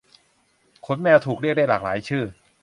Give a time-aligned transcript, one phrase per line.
[0.85, 2.23] ขนแมวถูกเรียกได้หลากหลายชื่อ